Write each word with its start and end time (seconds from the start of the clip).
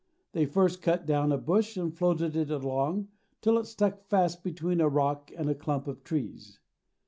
They 0.31 0.47
first 0.47 0.81
cut 0.81 1.05
down 1.05 1.31
a 1.31 1.37
bush 1.37 1.77
and 1.77 1.93
floated 1.95 2.35
it 2.35 2.49
along 2.49 3.09
till 3.39 3.59
it 3.59 3.65
stuck 3.67 4.01
fast 4.07 4.41
between 4.43 4.81
a 4.81 4.89
rock 4.89 5.29
and 5.37 5.47
a 5.47 5.53
clump 5.53 5.85
of 5.87 6.03
trees. 6.03 6.59